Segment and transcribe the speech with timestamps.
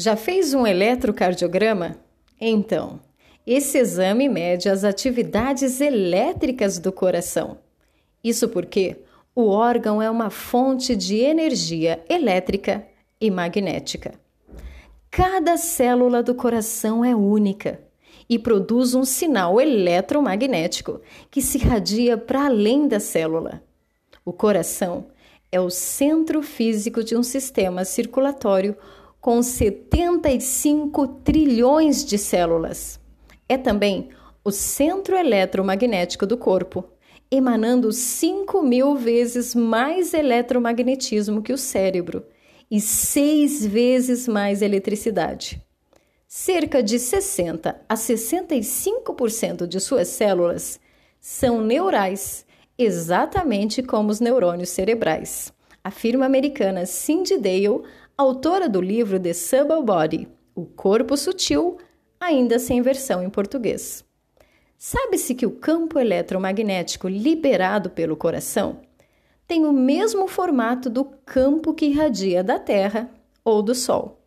[0.00, 1.96] Já fez um eletrocardiograma?
[2.40, 3.00] Então,
[3.44, 7.58] esse exame mede as atividades elétricas do coração.
[8.22, 8.98] Isso porque
[9.34, 12.86] o órgão é uma fonte de energia elétrica
[13.20, 14.14] e magnética.
[15.10, 17.80] Cada célula do coração é única
[18.30, 23.60] e produz um sinal eletromagnético que se radia para além da célula.
[24.24, 25.06] O coração
[25.50, 28.76] é o centro físico de um sistema circulatório
[29.20, 33.00] com 75 trilhões de células.
[33.48, 34.10] É também
[34.44, 36.84] o centro eletromagnético do corpo,
[37.30, 42.24] emanando 5 mil vezes mais eletromagnetismo que o cérebro
[42.70, 45.62] e seis vezes mais eletricidade.
[46.26, 50.78] Cerca de 60 a 65% de suas células
[51.20, 52.44] são neurais,
[52.76, 55.52] exatamente como os neurônios cerebrais.
[55.88, 57.80] A firma americana Cindy Dale
[58.14, 61.78] autora do livro The Subtle Body, O Corpo Sutil,
[62.20, 64.04] ainda sem versão em português.
[64.76, 68.82] Sabe-se que o campo eletromagnético liberado pelo coração
[69.46, 73.10] tem o mesmo formato do campo que irradia da Terra
[73.42, 74.20] ou do Sol.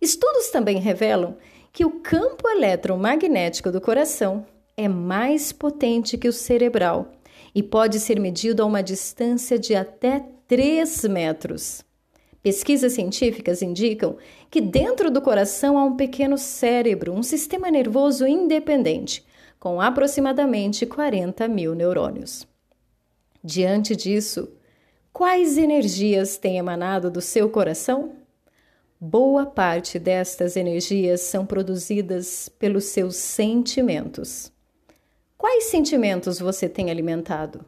[0.00, 1.36] Estudos também revelam
[1.72, 4.44] que o campo eletromagnético do coração
[4.76, 7.12] é mais potente que o cerebral
[7.54, 11.84] e pode ser medido a uma distância de até 3 metros.
[12.42, 14.16] Pesquisas científicas indicam
[14.50, 19.26] que dentro do coração há um pequeno cérebro, um sistema nervoso independente,
[19.58, 22.46] com aproximadamente 40 mil neurônios.
[23.42, 24.48] Diante disso,
[25.12, 28.12] quais energias têm emanado do seu coração?
[29.00, 34.52] Boa parte destas energias são produzidas pelos seus sentimentos.
[35.38, 37.64] Quais sentimentos você tem alimentado?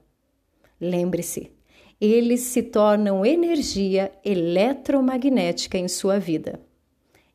[0.80, 1.52] Lembre-se,
[2.00, 6.60] eles se tornam energia eletromagnética em sua vida.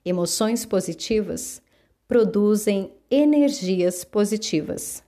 [0.04, 1.62] Emoções positivas
[2.08, 5.04] produzem energias positivas.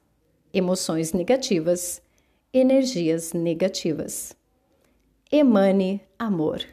[0.53, 2.01] Emoções negativas,
[2.53, 4.35] energias negativas.
[5.31, 6.63] Emane amor.